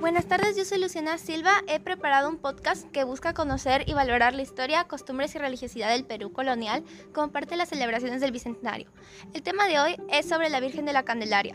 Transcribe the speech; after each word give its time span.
Buenas 0.00 0.24
tardes, 0.24 0.56
yo 0.56 0.64
soy 0.64 0.80
Luciana 0.80 1.18
Silva. 1.18 1.52
He 1.68 1.78
preparado 1.78 2.30
un 2.30 2.38
podcast 2.38 2.90
que 2.90 3.04
busca 3.04 3.34
conocer 3.34 3.86
y 3.86 3.92
valorar 3.92 4.34
la 4.34 4.40
historia, 4.40 4.84
costumbres 4.84 5.34
y 5.34 5.38
religiosidad 5.38 5.90
del 5.90 6.06
Perú 6.06 6.32
colonial 6.32 6.82
como 7.12 7.30
parte 7.30 7.50
de 7.50 7.58
las 7.58 7.68
celebraciones 7.68 8.22
del 8.22 8.32
Bicentenario. 8.32 8.90
El 9.34 9.42
tema 9.42 9.68
de 9.68 9.78
hoy 9.78 9.96
es 10.08 10.26
sobre 10.26 10.48
la 10.48 10.58
Virgen 10.60 10.86
de 10.86 10.94
la 10.94 11.02
Candelaria. 11.02 11.54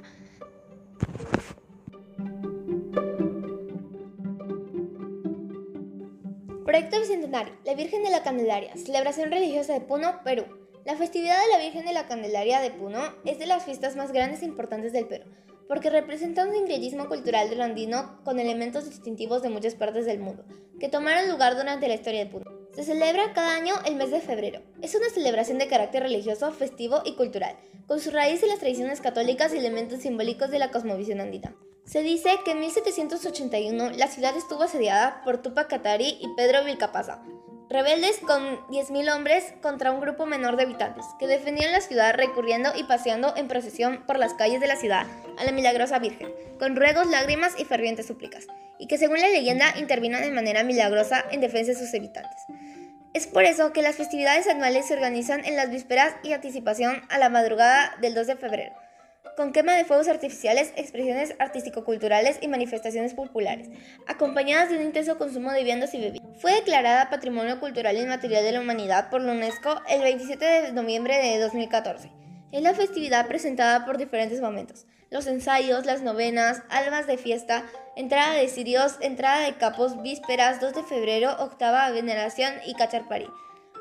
Proyecto 6.66 7.00
Bicentenario, 7.00 7.54
la 7.66 7.74
Virgen 7.74 8.04
de 8.04 8.12
la 8.12 8.22
Candelaria, 8.22 8.78
celebración 8.78 9.32
religiosa 9.32 9.74
de 9.74 9.82
Puno, 9.82 10.22
Perú. 10.24 10.65
La 10.86 10.96
festividad 10.96 11.42
de 11.42 11.52
la 11.52 11.64
Virgen 11.64 11.86
de 11.86 11.94
la 11.94 12.08
Candelaria 12.08 12.62
de 12.62 12.72
Puno 12.72 13.02
es 13.26 13.40
de 13.40 13.48
las 13.48 13.66
fiestas 13.66 13.96
más 13.96 14.12
grandes 14.12 14.42
e 14.42 14.46
importantes 14.46 14.94
del 14.94 15.08
Perú 15.08 15.26
porque 15.68 15.90
representa 15.90 16.46
un 16.46 16.54
sincretismo 16.54 17.08
cultural 17.08 17.50
del 17.50 17.62
andino 17.62 18.20
con 18.24 18.40
elementos 18.40 18.86
distintivos 18.86 19.42
de 19.42 19.50
muchas 19.50 19.76
partes 19.76 20.06
del 20.06 20.20
mundo, 20.20 20.44
que 20.80 20.90
tomaron 20.90 21.30
lugar 21.30 21.56
durante 21.56 21.88
la 21.88 21.96
historia 21.96 22.24
de 22.24 22.32
Puno. 22.32 22.46
Se 22.76 22.84
celebra 22.84 23.34
cada 23.34 23.56
año 23.56 23.74
el 23.86 23.96
mes 23.96 24.12
de 24.12 24.20
febrero. 24.20 24.62
Es 24.82 24.96
una 24.96 25.10
celebración 25.10 25.58
de 25.58 25.68
carácter 25.68 26.04
religioso, 26.04 26.52
festivo 26.52 27.02
y 27.06 27.16
cultural, 27.16 27.58
con 27.88 28.00
su 28.00 28.12
raíz 28.12 28.44
en 28.44 28.50
las 28.50 28.60
tradiciones 28.60 29.02
católicas 29.02 29.54
y 29.54 29.58
elementos 29.58 30.02
simbólicos 30.02 30.52
de 30.52 30.60
la 30.60 30.72
cosmovisión 30.72 31.22
andina. 31.22 31.56
Se 31.86 32.02
dice 32.02 32.32
que 32.44 32.52
en 32.52 32.60
1781 32.60 33.92
la 33.92 34.08
ciudad 34.08 34.36
estuvo 34.36 34.64
asediada 34.64 35.22
por 35.24 35.42
Tupac 35.42 35.70
Katari 35.70 36.18
y 36.20 36.28
Pedro 36.36 36.66
Vilcapasa, 36.66 37.24
Rebeldes 37.68 38.20
con 38.20 38.60
10.000 38.68 39.16
hombres 39.16 39.54
contra 39.62 39.92
un 39.92 40.00
grupo 40.00 40.28
menor 40.28 40.56
de 40.56 40.64
habitantes, 40.64 41.04
que 41.20 41.26
defendían 41.26 41.72
la 41.72 41.82
ciudad 41.82 42.14
recurriendo 42.14 42.72
y 42.76 42.84
paseando 42.84 43.34
en 43.36 43.48
procesión 43.48 44.04
por 44.06 44.20
las 44.20 44.36
calles 44.36 44.62
de 44.62 44.68
la 44.68 44.76
ciudad 44.76 45.08
a 45.40 45.44
la 45.44 45.52
milagrosa 45.52 45.98
Virgen, 45.98 46.32
con 46.60 46.76
ruegos, 46.76 47.08
lágrimas 47.08 47.60
y 47.60 47.66
fervientes 47.66 48.06
súplicas, 48.06 48.46
y 48.78 48.86
que 48.86 49.00
según 49.00 49.20
la 49.20 49.30
leyenda 49.30 49.74
intervino 49.78 50.20
de 50.20 50.30
manera 50.30 50.64
milagrosa 50.64 51.26
en 51.32 51.42
defensa 51.42 51.72
de 51.72 51.80
sus 51.80 51.94
habitantes. 51.96 52.40
Es 53.16 53.26
por 53.26 53.46
eso 53.46 53.74
que 53.74 53.82
las 53.82 53.96
festividades 53.96 54.48
anuales 54.48 54.88
se 54.88 54.94
organizan 54.94 55.44
en 55.44 55.56
las 55.56 55.72
vísperas 55.72 56.16
y 56.22 56.34
anticipación 56.34 57.02
a 57.10 57.18
la 57.18 57.30
madrugada 57.30 57.96
del 58.00 58.14
2 58.14 58.28
de 58.28 58.36
febrero, 58.36 58.76
con 59.36 59.52
quema 59.52 59.74
de 59.74 59.86
fuegos 59.86 60.08
artificiales, 60.08 60.72
expresiones 60.76 61.36
artístico-culturales 61.40 62.38
y 62.42 62.48
manifestaciones 62.48 63.14
populares, 63.14 63.70
acompañadas 64.08 64.70
de 64.70 64.78
un 64.78 64.84
intenso 64.84 65.18
consumo 65.18 65.52
de 65.52 65.64
viandas 65.64 65.94
y 65.94 66.00
bebidas. 66.00 66.28
Fue 66.40 66.54
declarada 66.54 67.10
Patrimonio 67.10 67.60
Cultural 67.60 67.98
Inmaterial 67.98 68.44
de 68.44 68.54
la 68.54 68.62
Humanidad 68.62 69.10
por 69.10 69.22
la 69.22 69.34
UNESCO 69.34 69.82
el 69.90 70.02
27 70.02 70.46
de 70.46 70.72
noviembre 70.74 71.18
de 71.18 71.40
2014. 71.40 72.12
Es 72.52 72.62
la 72.62 72.74
festividad 72.74 73.28
presentada 73.28 73.86
por 73.86 73.98
diferentes 73.98 74.40
momentos. 74.40 74.86
Los 75.10 75.28
ensayos, 75.28 75.86
las 75.86 76.02
novenas, 76.02 76.64
albas 76.70 77.08
de 77.08 77.18
fiesta, 77.18 77.66
entrada 77.96 78.36
de 78.36 78.48
cirios, 78.48 78.98
entrada 79.02 79.46
de 79.46 79.56
capos, 79.56 80.02
vísperas, 80.02 80.62
2 80.62 80.74
de 80.74 80.84
febrero, 80.84 81.36
octava 81.40 81.90
veneración 81.92 82.54
y 82.66 82.74
cacharparí. 82.74 83.28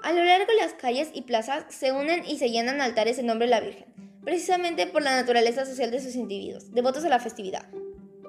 A 0.03 0.13
lo 0.13 0.25
largo 0.25 0.47
de 0.47 0.57
las 0.57 0.75
calles 0.75 1.09
y 1.15 1.23
plazas 1.23 1.65
se 1.69 1.93
unen 1.93 2.25
y 2.27 2.39
se 2.39 2.51
llenan 2.51 2.81
altares 2.81 3.19
en 3.19 3.27
nombre 3.27 3.47
de 3.47 3.51
la 3.51 3.61
Virgen 3.61 4.04
precisamente 4.25 4.87
por 4.87 5.03
la 5.03 5.15
naturaleza 5.15 5.67
social 5.67 5.91
de 5.91 6.01
sus 6.01 6.17
individuos, 6.17 6.73
devotos 6.73 7.05
a 7.05 7.09
la 7.09 7.21
festividad. 7.21 7.67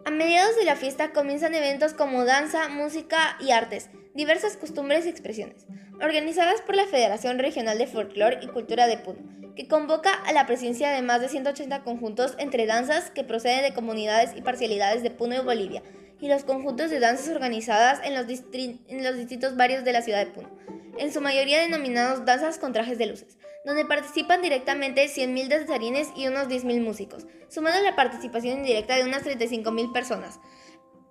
A 0.04 0.12
mediados 0.12 0.56
de 0.56 0.66
la 0.66 0.76
fiesta 0.76 1.12
comienzan 1.14 1.56
eventos 1.56 1.94
como 1.94 2.26
danza, 2.26 2.68
música 2.70 3.38
y 3.40 3.52
artes, 3.52 3.90
diversas 4.14 4.58
costumbres 4.58 5.06
y 5.06 5.10
expresiones, 5.10 5.66
organizadas 6.02 6.62
por 6.62 6.76
la 6.76 6.86
Federación 6.86 7.40
Regional 7.40 7.78
de 7.78 7.88
Folklore 7.88 8.40
y 8.42 8.48
Cultura 8.48 8.88
de 8.88 8.98
Puno, 8.98 9.20
que 9.56 9.68
convoca 9.68 10.12
a 10.12 10.34
la 10.34 10.46
presencia 10.46 10.92
de 10.92 11.02
más 11.02 11.22
de 11.22 11.30
180 11.30 11.82
conjuntos 11.84 12.36
entre 12.38 12.66
danzas 12.66 13.10
que 13.10 13.24
proceden 13.24 13.64
de 13.64 13.74
comunidades 13.74 14.32
y 14.36 14.42
parcialidades 14.42 15.02
de 15.02 15.12
Puno 15.12 15.36
y 15.36 15.40
Bolivia, 15.40 15.82
y 16.20 16.28
los 16.28 16.44
conjuntos 16.44 16.92
de 16.92 17.00
danzas 17.00 17.30
organizadas 17.30 18.00
en 18.04 18.14
los, 18.14 18.26
en 18.54 19.04
los 19.04 19.18
distritos 19.18 19.56
varios 19.56 19.84
de 19.84 19.94
la 19.94 20.02
ciudad 20.02 20.26
de 20.26 20.32
Puno 20.32 20.50
en 20.98 21.12
su 21.12 21.22
mayoría 21.22 21.62
denominados 21.62 22.26
danzas 22.26 22.58
con 22.58 22.74
trajes 22.74 22.98
de 22.98 23.08
luces, 23.08 23.38
donde 23.66 23.86
participan 23.86 24.42
directamente 24.42 25.06
100.000 25.06 25.48
danzarines 25.48 26.10
y 26.16 26.28
unos 26.28 26.48
10.000 26.48 26.82
músicos, 26.82 27.26
sumando 27.50 27.82
la 27.82 27.96
participación 27.96 28.60
indirecta 28.60 28.96
de 28.96 29.04
unas 29.04 29.24
35.000 29.24 29.92
personas, 29.92 30.40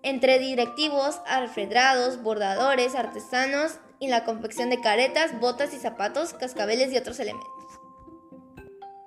entre 0.02 0.38
directivos, 0.38 1.20
alfredrados, 1.26 2.22
bordadores, 2.22 2.94
artesanos 2.94 3.80
y 3.98 4.08
la 4.08 4.24
confección 4.24 4.70
de 4.70 4.80
caretas, 4.80 5.38
botas 5.40 5.74
y 5.74 5.78
zapatos, 5.78 6.34
cascabeles 6.34 6.92
y 6.92 6.96
otros 6.96 7.18
elementos. 7.20 7.50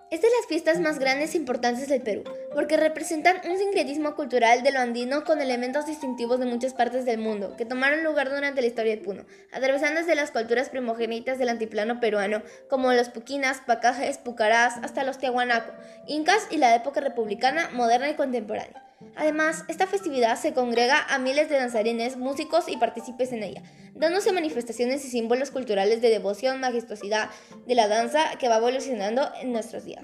Es 0.10 0.22
de 0.22 0.30
las 0.30 0.48
fiestas 0.48 0.80
más 0.80 1.00
grandes 1.00 1.36
e 1.36 1.38
importantes 1.38 1.88
del 1.90 2.02
Perú, 2.02 2.24
porque 2.58 2.76
representan 2.76 3.40
un 3.48 3.56
sincretismo 3.56 4.16
cultural 4.16 4.64
de 4.64 4.72
lo 4.72 4.80
andino 4.80 5.24
con 5.24 5.42
elementos 5.42 5.86
distintivos 5.86 6.40
de 6.40 6.48
muchas 6.48 6.74
partes 6.74 7.06
del 7.06 7.20
mundo, 7.20 7.56
que 7.56 7.66
tomaron 7.66 8.04
lugar 8.04 8.32
durante 8.32 8.62
la 8.62 8.68
historia 8.68 8.96
de 8.96 9.04
Puno, 9.04 9.28
atravesando 9.54 10.00
desde 10.00 10.16
las 10.16 10.32
culturas 10.32 10.70
primogénitas 10.70 11.38
del 11.38 11.50
antiplano 11.50 12.00
peruano, 12.00 12.42
como 12.68 12.92
los 12.94 13.10
puquinas, 13.10 13.62
pacajes, 13.68 14.18
pucarás, 14.18 14.78
hasta 14.82 15.04
los 15.04 15.20
tiahuanaco, 15.20 15.72
incas 16.08 16.48
y 16.50 16.58
la 16.58 16.74
época 16.74 17.00
republicana, 17.00 17.70
moderna 17.74 18.10
y 18.10 18.16
contemporánea. 18.16 18.84
Además, 19.16 19.64
esta 19.68 19.86
festividad 19.86 20.36
se 20.36 20.54
congrega 20.54 21.06
a 21.10 21.20
miles 21.20 21.50
de 21.50 21.58
danzarines, 21.58 22.18
músicos 22.18 22.68
y 22.70 22.78
partícipes 22.78 23.34
en 23.34 23.44
ella, 23.44 23.62
dándose 23.94 24.32
manifestaciones 24.32 25.06
y 25.06 25.10
símbolos 25.12 25.52
culturales 25.52 26.02
de 26.02 26.10
devoción, 26.10 26.60
majestuosidad 26.60 27.30
de 27.68 27.76
la 27.76 27.88
danza 27.88 28.32
que 28.40 28.50
va 28.50 28.58
evolucionando 28.58 29.30
en 29.44 29.52
nuestros 29.52 29.86
días. 29.86 30.04